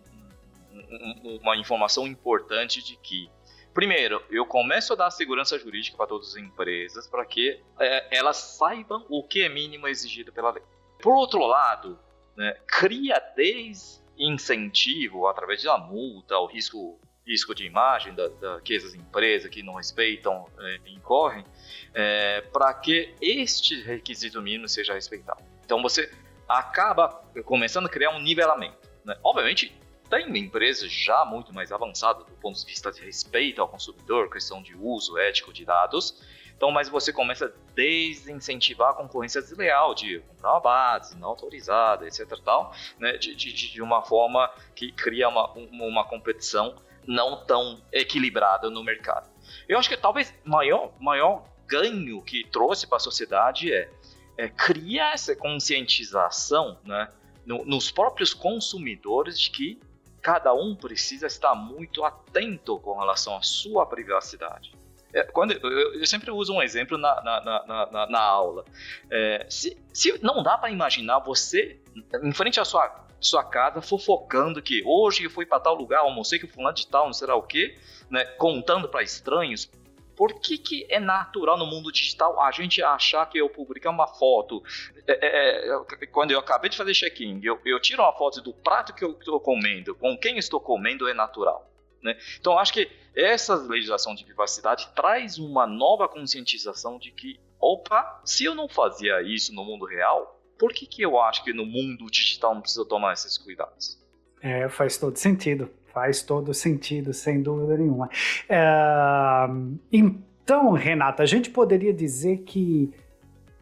[1.41, 3.29] uma informação importante de que
[3.73, 8.37] Primeiro, eu começo a dar segurança jurídica para todas as empresas para que é, elas
[8.37, 10.61] saibam o que é mínimo exigido pela lei.
[11.01, 11.99] Por outro lado,
[12.37, 18.93] né, cria desincentivo através da multa, o risco risco de imagem da, da, que essas
[18.93, 21.45] empresas que não respeitam é, incorrem,
[21.93, 25.41] é, para que este requisito mínimo seja respeitado.
[25.63, 26.11] Então você
[26.47, 27.07] acaba
[27.45, 28.77] começando a criar um nivelamento.
[29.05, 29.17] Né?
[29.23, 29.73] Obviamente,
[30.09, 34.61] tem empresas já muito mais avançadas do ponto de vista de respeito ao consumidor, questão
[34.61, 36.21] de uso ético de dados,
[36.63, 42.07] então, mas você começa a desincentivar a concorrência desleal de comprar uma base não autorizada,
[42.07, 42.39] etc.
[42.43, 48.69] Tal, né, de, de, de uma forma que cria uma, uma competição não tão equilibrada
[48.69, 49.29] no mercado.
[49.67, 53.89] Eu acho que talvez maior maior ganho que trouxe para a sociedade é,
[54.37, 57.09] é, criar essa conscientização né,
[57.45, 59.81] no, nos próprios consumidores de que
[60.23, 64.73] cada um precisa estar muito atento com relação à sua privacidade.
[65.13, 68.65] É, quando eu, eu, sempre uso um exemplo na, na, na, na, na aula.
[69.11, 71.79] É, se, se não dá para imaginar você
[72.23, 76.39] em frente à sua, sua casa fofocando que hoje eu fui para tal lugar, almocei
[76.39, 77.77] com fulano de tal, não sei o quê,
[78.09, 79.69] né, contando para estranhos,
[80.15, 84.07] por que, que é natural no mundo digital a gente achar que eu publicar uma
[84.07, 84.63] foto?
[85.07, 88.53] É, é, é quando eu acabei de fazer check-in, eu, eu, tiro uma foto do
[88.53, 91.69] prato que eu estou comendo, com quem estou comendo é natural.
[92.01, 92.17] Né?
[92.39, 98.43] Então, acho que essa legislação de privacidade traz uma nova conscientização de que, opa, se
[98.43, 102.05] eu não fazia isso no mundo real, por que, que eu acho que no mundo
[102.09, 104.01] digital não precisa tomar esses cuidados?
[104.41, 105.69] É, faz todo sentido.
[105.93, 108.09] Faz todo sentido, sem dúvida nenhuma.
[108.49, 109.47] É,
[109.91, 112.91] então, Renata, a gente poderia dizer que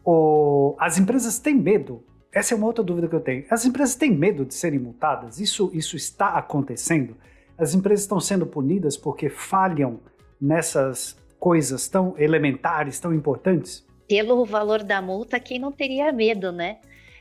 [0.04, 2.02] o, as empresas têm medo.
[2.32, 3.44] Essa é uma outra dúvida que eu tenho.
[3.50, 5.38] As empresas têm medo de serem multadas?
[5.38, 7.16] Isso, isso está acontecendo?
[7.58, 10.00] As empresas estão sendo punidas porque falham
[10.40, 13.86] nessas coisas tão elementares, tão importantes?
[14.08, 16.78] Pelo valor da multa, quem não teria medo, né?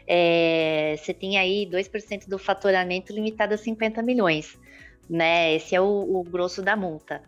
[0.07, 4.57] É, você tem aí 2% do faturamento limitado a 50 milhões,
[5.09, 5.53] né?
[5.55, 7.21] Esse é o, o grosso da multa.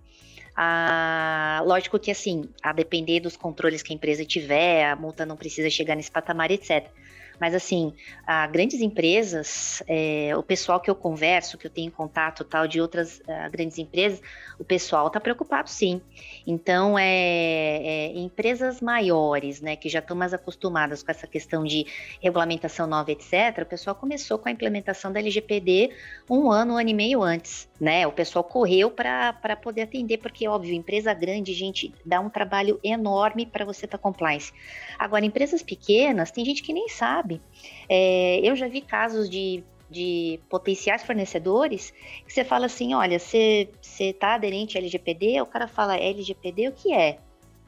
[0.56, 5.36] Ah, lógico que assim, a depender dos controles que a empresa tiver, a multa não
[5.36, 6.88] precisa chegar nesse patamar, etc.
[7.40, 7.94] Mas assim,
[8.26, 12.80] a grandes empresas, é, o pessoal que eu converso, que eu tenho contato tal de
[12.80, 14.22] outras uh, grandes empresas,
[14.60, 16.02] o pessoal está preocupado sim.
[16.46, 21.86] Então, é, é, empresas maiores, né, que já estão mais acostumadas com essa questão de
[22.22, 25.92] regulamentação nova, etc., o pessoal começou com a implementação da LGPD
[26.30, 28.06] um ano, um ano e meio antes, né?
[28.08, 33.46] O pessoal correu para poder atender, porque, óbvio, empresa grande, gente, dá um trabalho enorme
[33.46, 34.52] para você estar tá compliance.
[34.98, 37.23] Agora, empresas pequenas, tem gente que nem sabe.
[37.90, 41.94] É, eu já vi casos de de potenciais fornecedores,
[42.26, 45.40] que você fala assim, olha, você está aderente à LGPD?
[45.40, 47.20] O cara fala, LGPD o que é?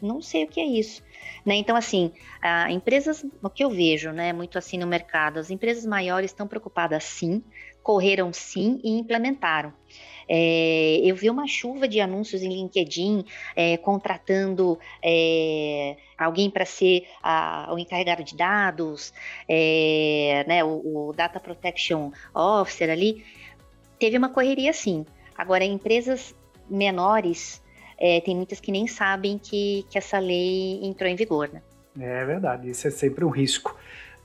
[0.01, 1.03] Não sei o que é isso.
[1.45, 1.55] Né?
[1.55, 5.85] Então, assim, a, empresas, o que eu vejo, né, muito assim no mercado, as empresas
[5.85, 7.43] maiores estão preocupadas sim,
[7.81, 9.71] correram sim e implementaram.
[10.27, 17.07] É, eu vi uma chuva de anúncios em LinkedIn é, contratando é, alguém para ser
[17.21, 19.13] a, o encarregado de dados,
[19.47, 23.23] é, né, o, o, Data Protection Officer ali.
[23.99, 25.05] Teve uma correria sim.
[25.37, 26.35] Agora, empresas
[26.69, 27.61] menores,
[27.97, 31.49] é, tem muitas que nem sabem que, que essa lei entrou em vigor.
[31.51, 31.61] Né?
[31.99, 33.75] É verdade, isso é sempre um risco.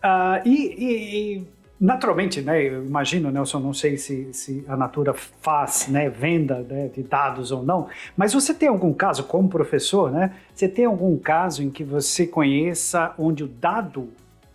[0.02, 1.46] Uh, e, e, e
[1.80, 6.88] Naturalmente, né, eu imagino, Nelson, não sei se, se a Natura faz né, venda né,
[6.88, 11.16] de dados ou não, mas você tem algum caso, como professor, né, você tem algum
[11.16, 14.10] caso em que você conheça onde o dado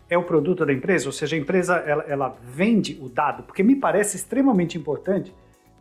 [0.07, 3.63] é o produto da empresa, ou seja, a empresa ela, ela vende o dado, porque
[3.63, 5.33] me parece extremamente importante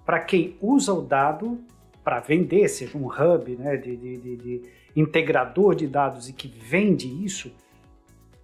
[0.07, 1.61] para quem usa o dado
[2.02, 4.62] para vender, seja um hub né, de, de, de, de
[4.96, 7.52] integrador de dados e que vende isso,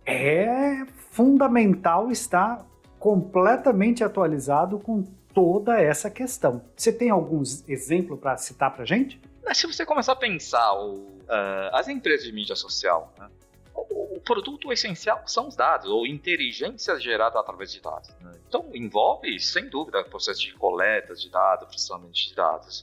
[0.05, 2.69] é fundamental estar
[3.01, 6.63] completamente atualizado com toda essa questão.
[6.77, 9.19] Você tem alguns exemplos para citar para gente?
[9.55, 13.29] Se você começar a pensar o, uh, as empresas de mídia social, né?
[13.75, 18.11] o, o, produto essencial são os dados, ou inteligência gerada através de dados.
[18.21, 18.33] Né?
[18.47, 22.81] Então, envolve, sem dúvida, processo de coleta de dados, processamento de dados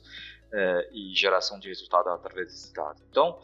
[0.51, 3.01] uh, e geração de resultado através desses dados.
[3.09, 3.39] Então,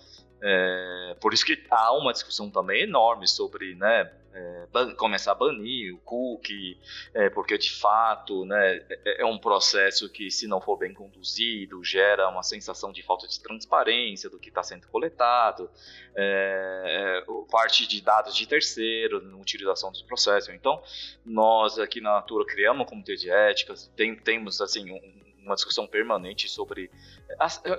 [0.45, 5.93] é, por isso que há uma discussão também enorme sobre né, é, começar a banir
[5.93, 6.77] o cookie,
[7.13, 11.83] é, porque de fato né, é, é um processo que, se não for bem conduzido,
[11.83, 15.69] gera uma sensação de falta de transparência do que está sendo coletado,
[16.15, 20.53] é, é parte de dados de terceiro, na utilização dos processos.
[20.53, 20.81] Então,
[21.25, 25.85] nós aqui na Natura criamos um comitê de ética, tem, temos assim um, uma discussão
[25.85, 26.89] permanente sobre,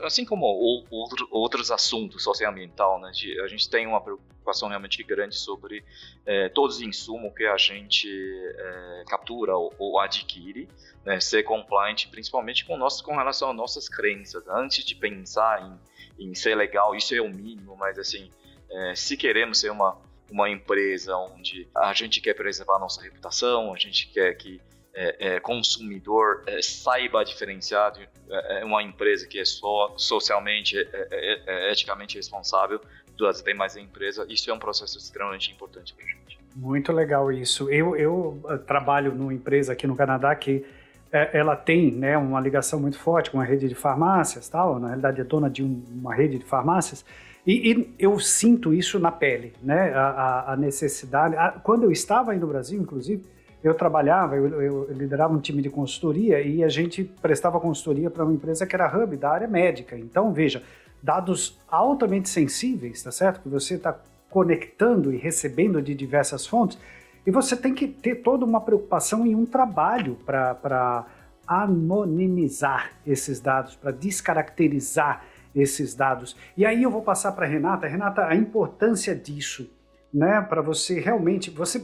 [0.02, 0.44] assim como
[0.90, 3.10] outro, outros assuntos socioambiental, né?
[3.42, 5.84] a gente tem uma preocupação realmente grande sobre
[6.26, 10.68] é, todos os insumos que a gente é, captura ou, ou adquire,
[11.04, 11.20] né?
[11.20, 14.46] ser compliant, principalmente com, nosso, com relação às nossas crenças.
[14.48, 15.62] Antes de pensar
[16.18, 18.30] em, em ser legal, isso é o mínimo, mas assim,
[18.70, 19.98] é, se queremos ser uma
[20.30, 24.60] uma empresa onde a gente quer preservar a nossa reputação, a gente quer que
[24.94, 30.76] é, é, consumidor é, saiba diferenciar de é, é uma empresa que é só socialmente,
[30.78, 32.80] é, eticamente responsável
[33.18, 34.26] das demais empresas.
[34.28, 36.38] Isso é um processo extremamente importante para a gente.
[36.54, 37.68] Muito legal isso.
[37.70, 40.64] Eu, eu trabalho numa empresa aqui no Canadá que
[41.10, 44.80] ela tem né, uma ligação muito forte com a rede de farmácias, tal.
[44.80, 47.04] na realidade é dona de um, uma rede de farmácias,
[47.46, 49.92] e, e, eu sinto isso na pele, né?
[49.94, 51.36] A, a necessidade.
[51.36, 53.22] A, quando eu estava aí no Brasil, inclusive,
[53.64, 58.22] eu trabalhava, eu, eu, liderava um time de consultoria e a gente prestava consultoria para
[58.22, 59.98] uma empresa que era hub da área médica.
[59.98, 60.62] Então, veja,
[61.02, 63.40] dados altamente sensíveis, tá certo?
[63.40, 63.98] Que você está
[64.28, 66.78] conectando e recebendo de diversas fontes,
[67.26, 71.06] e você tem que ter toda uma preocupação e um trabalho para
[71.46, 75.24] anonimizar esses dados, para descaracterizar
[75.54, 76.36] esses dados.
[76.54, 79.70] E aí eu vou passar para Renata, Renata, a importância disso,
[80.12, 81.82] né, para você realmente, você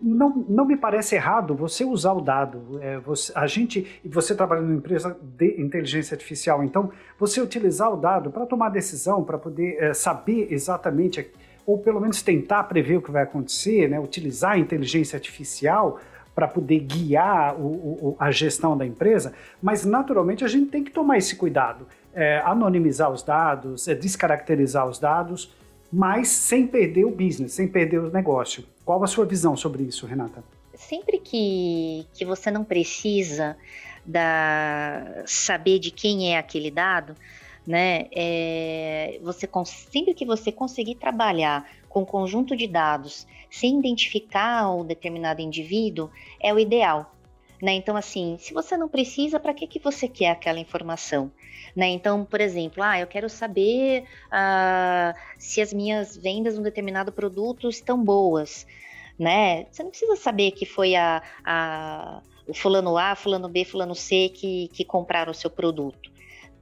[0.00, 2.78] não, não me parece errado você usar o dado.
[2.80, 7.96] É, você, a gente, você trabalha numa empresa de inteligência artificial, então você utilizar o
[7.96, 11.30] dado para tomar decisão, para poder é, saber exatamente,
[11.66, 15.98] ou pelo menos tentar prever o que vai acontecer, né, utilizar a inteligência artificial
[16.34, 20.90] para poder guiar o, o, a gestão da empresa, mas naturalmente a gente tem que
[20.92, 21.84] tomar esse cuidado,
[22.14, 25.52] é, anonimizar os dados, é, descaracterizar os dados,
[25.92, 28.64] mas sem perder o business, sem perder o negócio.
[28.84, 30.44] Qual a sua visão sobre isso, Renata?
[30.74, 33.56] Sempre que, que você não precisa
[34.04, 37.14] da, saber de quem é aquele dado,
[37.66, 38.06] né?
[38.12, 44.84] É, você sempre que você conseguir trabalhar com um conjunto de dados sem identificar um
[44.84, 47.14] determinado indivíduo, é o ideal.
[47.60, 47.72] Né?
[47.72, 51.30] Então, assim, se você não precisa, para que, que você quer aquela informação?
[51.74, 51.88] Né?
[51.88, 57.10] Então, por exemplo, ah, eu quero saber ah, se as minhas vendas de um determinado
[57.10, 58.66] produto estão boas.
[59.18, 59.66] Né?
[59.70, 64.28] Você não precisa saber que foi a, a, o fulano A, fulano B, fulano C
[64.28, 66.10] que, que compraram o seu produto.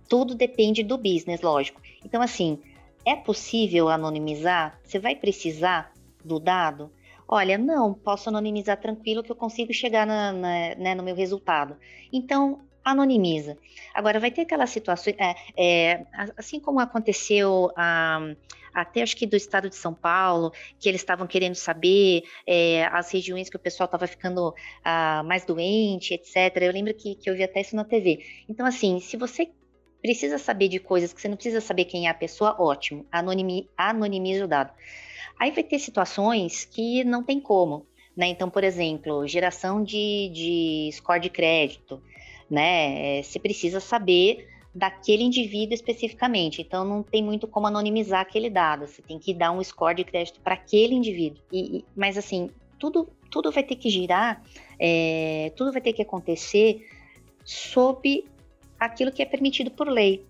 [0.08, 1.82] Tudo depende do business, lógico.
[2.04, 2.58] Então, assim,
[3.04, 4.80] é possível anonimizar?
[4.82, 5.92] Você vai precisar
[6.24, 6.90] do dado?
[7.28, 11.76] Olha, não, posso anonimizar tranquilo que eu consigo chegar na, na, né, no meu resultado.
[12.12, 13.58] Então, anonimiza.
[13.92, 18.32] Agora, vai ter aquelas situações, é, é, assim como aconteceu ah,
[18.72, 23.10] até acho que do estado de São Paulo, que eles estavam querendo saber é, as
[23.10, 26.36] regiões que o pessoal estava ficando ah, mais doente, etc.
[26.60, 28.24] Eu lembro que, que eu vi até isso na TV.
[28.48, 29.50] Então, assim, se você
[30.06, 33.68] precisa saber de coisas que você não precisa saber quem é a pessoa, ótimo, anonimi,
[33.76, 34.72] anonimize o dado.
[35.36, 37.84] Aí vai ter situações que não tem como.
[38.16, 38.28] Né?
[38.28, 42.00] Então, por exemplo, geração de, de score de crédito.
[42.48, 43.20] Né?
[43.20, 46.62] Você precisa saber daquele indivíduo especificamente.
[46.62, 48.86] Então, não tem muito como anonimizar aquele dado.
[48.86, 51.42] Você tem que dar um score de crédito para aquele indivíduo.
[51.52, 54.40] E, mas, assim, tudo, tudo vai ter que girar,
[54.78, 56.86] é, tudo vai ter que acontecer
[57.44, 58.24] sob
[58.78, 60.24] aquilo que é permitido por lei.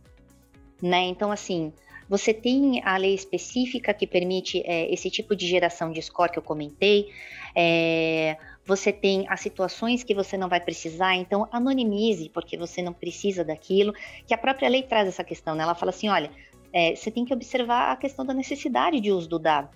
[0.83, 1.05] Né?
[1.05, 1.73] Então, assim,
[2.09, 6.39] você tem a lei específica que permite é, esse tipo de geração de score que
[6.39, 7.11] eu comentei.
[7.55, 12.93] É, você tem as situações que você não vai precisar, então anonimize, porque você não
[12.93, 13.93] precisa daquilo.
[14.27, 15.63] Que a própria lei traz essa questão, né?
[15.63, 16.31] Ela fala assim: olha,
[16.73, 19.71] é, você tem que observar a questão da necessidade de uso do dado,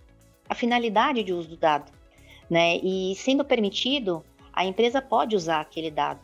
[0.49, 1.91] a finalidade de uso do dado.
[2.49, 2.77] Né?
[2.79, 6.21] E sendo permitido, a empresa pode usar aquele dado.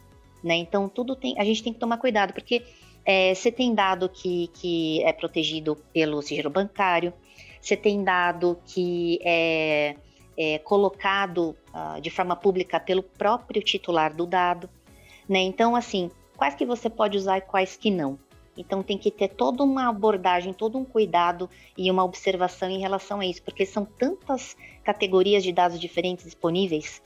[0.47, 0.55] Né?
[0.55, 2.63] Então, tudo tem, a gente tem que tomar cuidado, porque
[3.05, 7.13] é, você tem dado que, que é protegido pelo sigilo bancário,
[7.61, 9.97] você tem dado que é,
[10.39, 14.71] é colocado uh, de forma pública pelo próprio titular do dado,
[15.29, 15.41] né?
[15.41, 18.17] Então, assim, quais que você pode usar e quais que não.
[18.57, 23.19] Então tem que ter toda uma abordagem, todo um cuidado e uma observação em relação
[23.19, 27.03] a isso, porque são tantas categorias de dados diferentes disponíveis,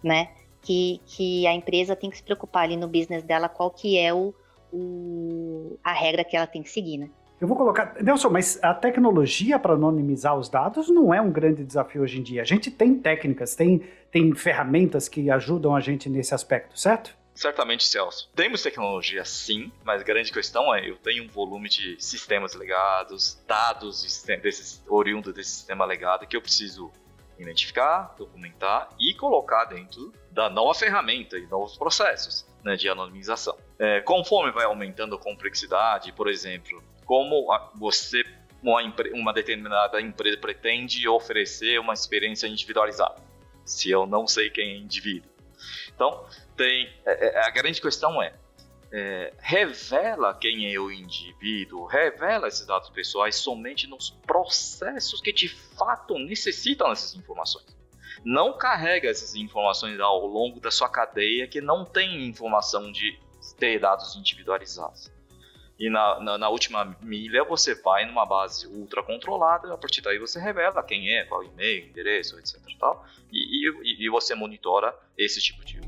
[0.00, 0.28] né?
[0.64, 4.14] Que, que a empresa tem que se preocupar ali no business dela qual que é
[4.14, 4.34] o,
[4.72, 7.10] o, a regra que ela tem que seguir, né?
[7.38, 7.96] Eu vou colocar.
[8.02, 12.22] Nelson, mas a tecnologia para anonimizar os dados não é um grande desafio hoje em
[12.22, 12.40] dia.
[12.40, 17.14] A gente tem técnicas, tem, tem ferramentas que ajudam a gente nesse aspecto, certo?
[17.34, 18.30] Certamente, Celso.
[18.34, 23.42] Temos tecnologia sim, mas a grande questão é eu tenho um volume de sistemas legados,
[23.46, 26.92] dados desses, oriundos desse sistema legado que eu preciso
[27.38, 32.46] identificar, documentar e colocar dentro da nova ferramenta e novos processos.
[32.64, 33.56] né, de anonimização.
[33.78, 38.24] É, conforme vai aumentando a complexidade, por exemplo, como a, você,
[38.62, 38.80] uma,
[39.12, 43.16] uma determinada empresa pretende oferecer uma experiência individualizada,
[43.64, 45.30] se eu não sei quem é indivíduo.
[45.94, 46.26] Então,
[46.56, 48.32] tem, é, é a grande questão é,
[48.96, 55.48] é, revela quem é o indivíduo, revela esses dados pessoais somente nos processos que de
[55.48, 57.74] fato necessitam dessas informações
[58.24, 63.18] não carrega essas informações ao longo da sua cadeia que não tem informação de
[63.58, 65.12] ter dados individualizados.
[65.78, 70.18] E na, na, na, última milha você vai numa base ultra controlada, a partir daí
[70.18, 72.60] você revela quem é, qual e-mail, endereço, etc.
[72.78, 75.80] Tal, e, e, e você monitora esse tipo de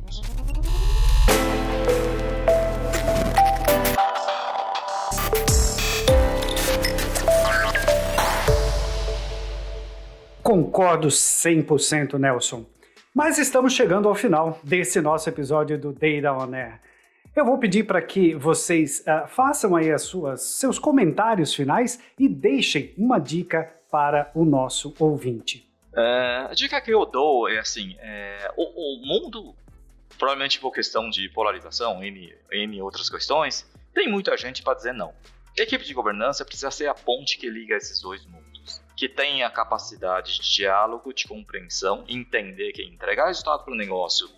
[10.46, 12.64] Concordo 100%, Nelson.
[13.12, 16.80] Mas estamos chegando ao final desse nosso episódio do Data On Air.
[17.34, 22.28] Eu vou pedir para que vocês uh, façam aí as suas, seus comentários finais e
[22.28, 25.68] deixem uma dica para o nosso ouvinte.
[25.92, 29.52] É, a dica que eu dou é assim: é, o, o, mundo,
[30.16, 35.12] provavelmente por questão de polarização, N, N outras questões, tem muita gente para dizer não.
[35.58, 38.45] A equipe de governança precisa ser a ponte que liga esses dois mundos
[38.96, 44.28] que tenha capacidade de diálogo, de compreensão, entender que entregar resultado para o negócio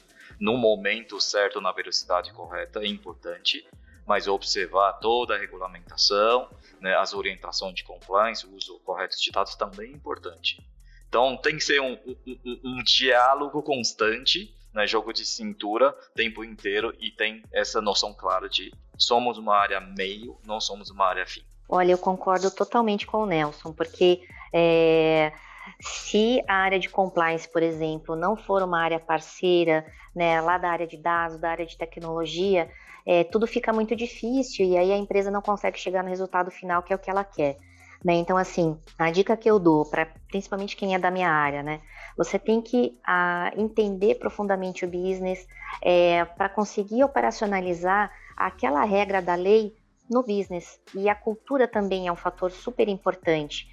[0.41, 3.67] no momento certo, na velocidade correta, é importante,
[4.07, 6.49] mas observar toda a regulamentação,
[6.81, 10.61] né, as orientações de compliance, o uso correto de dados também é importante.
[11.09, 11.93] Então tem que ser um,
[12.27, 18.49] um, um diálogo constante, né, jogo de cintura, tempo inteiro, e tem essa noção clara
[18.49, 21.43] de somos uma área meio, não somos uma área fim.
[21.69, 25.33] Olha, eu concordo totalmente com o Nelson, porque é,
[25.81, 30.71] se a área de compliance, por exemplo, não for uma área parceira, né, lá da
[30.71, 32.71] área de dados, da área de tecnologia,
[33.07, 36.83] é, tudo fica muito difícil e aí a empresa não consegue chegar no resultado final
[36.83, 37.59] que é o que ela quer.
[38.05, 38.15] Né?
[38.15, 41.81] Então, assim, a dica que eu dou, para principalmente quem é da minha área, né?
[42.17, 45.49] Você tem que a, entender profundamente o business
[45.83, 49.75] é, para conseguir operacionalizar aquela regra da lei
[50.09, 50.81] no business.
[50.95, 53.67] E a cultura também é um fator super importante.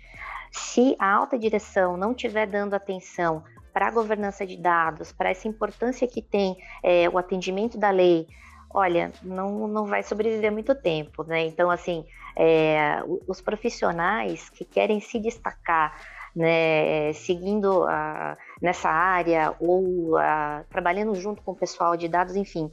[0.56, 3.43] Se a alta direção não estiver dando atenção
[3.74, 8.26] para a governança de dados, para essa importância que tem é, o atendimento da lei,
[8.74, 11.45] olha, não, não vai sobreviver muito tempo, né?
[11.45, 12.06] Então, assim,
[12.38, 15.93] é, os profissionais que querem se destacar,
[16.34, 22.72] né, seguindo a, nessa área ou a, trabalhando junto com o pessoal de dados, enfim,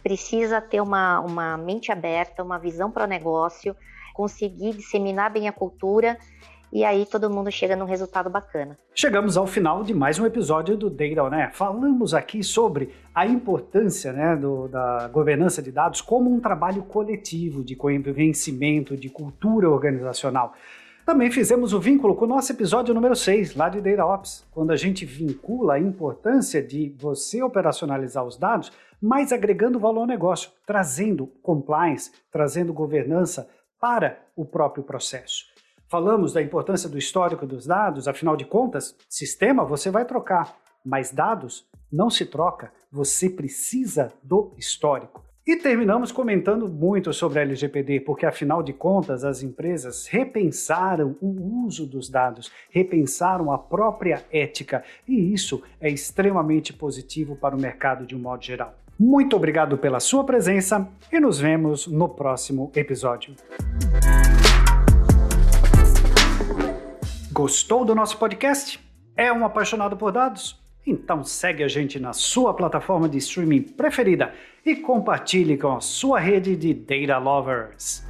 [0.00, 3.76] precisa ter uma, uma mente aberta, uma visão para o negócio,
[4.14, 6.16] conseguir disseminar bem a cultura
[6.72, 8.76] e aí todo mundo chega num resultado bacana.
[8.94, 11.50] Chegamos ao final de mais um episódio do Data né?
[11.52, 17.64] Falamos aqui sobre a importância né, do, da governança de dados como um trabalho coletivo
[17.64, 20.54] de convencimento, de cultura organizacional.
[21.04, 24.76] Também fizemos o vínculo com o nosso episódio número 6, lá de DataOps, quando a
[24.76, 31.26] gente vincula a importância de você operacionalizar os dados mas agregando valor ao negócio, trazendo
[31.42, 33.48] compliance, trazendo governança
[33.80, 35.44] para o próprio processo.
[35.88, 41.12] Falamos da importância do histórico dos dados, afinal de contas, sistema você vai trocar, mas
[41.12, 45.24] dados não se troca, você precisa do histórico.
[45.46, 51.64] E terminamos comentando muito sobre a LGPD, porque afinal de contas as empresas repensaram o
[51.64, 58.04] uso dos dados, repensaram a própria ética, e isso é extremamente positivo para o mercado
[58.04, 58.74] de um modo geral.
[58.98, 63.36] Muito obrigado pela sua presença e nos vemos no próximo episódio.
[67.36, 68.80] Gostou do nosso podcast?
[69.14, 70.58] É um apaixonado por dados?
[70.86, 74.32] Então segue a gente na sua plataforma de streaming preferida
[74.64, 78.02] e compartilhe com a sua rede de data lovers.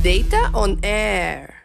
[0.04, 1.57] Data on Air.